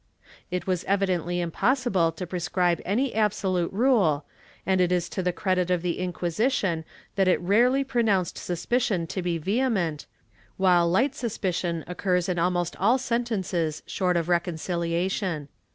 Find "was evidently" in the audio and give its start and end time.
0.65-1.39